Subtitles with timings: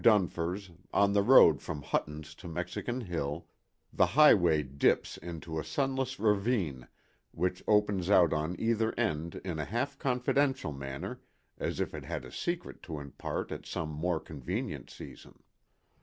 [0.03, 3.45] Dunfer's, on the road from Hutton's to Mexican Hill,
[3.93, 6.87] the highway dips into a sunless ravine
[7.29, 11.21] which opens out on either hand in a half confidential manner,
[11.59, 15.43] as if it had a secret to impart at some more convenient season.